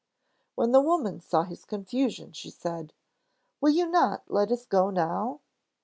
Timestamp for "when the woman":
0.55-1.19